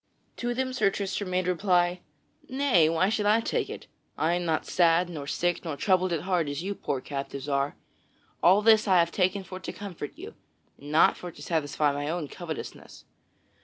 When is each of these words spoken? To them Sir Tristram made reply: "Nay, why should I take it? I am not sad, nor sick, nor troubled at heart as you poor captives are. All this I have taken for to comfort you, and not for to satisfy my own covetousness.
To 0.37 0.55
them 0.55 0.73
Sir 0.73 0.89
Tristram 0.89 1.29
made 1.29 1.45
reply: 1.47 1.99
"Nay, 2.49 2.89
why 2.89 3.09
should 3.09 3.27
I 3.27 3.39
take 3.39 3.69
it? 3.69 3.85
I 4.17 4.33
am 4.33 4.45
not 4.45 4.65
sad, 4.65 5.09
nor 5.09 5.27
sick, 5.27 5.63
nor 5.63 5.77
troubled 5.77 6.11
at 6.11 6.21
heart 6.21 6.49
as 6.49 6.63
you 6.63 6.73
poor 6.73 7.01
captives 7.01 7.47
are. 7.47 7.75
All 8.41 8.63
this 8.63 8.87
I 8.87 8.97
have 8.97 9.11
taken 9.11 9.43
for 9.43 9.59
to 9.59 9.71
comfort 9.71 10.13
you, 10.15 10.33
and 10.79 10.91
not 10.91 11.17
for 11.17 11.29
to 11.31 11.41
satisfy 11.43 11.91
my 11.91 12.09
own 12.09 12.29
covetousness. 12.29 13.05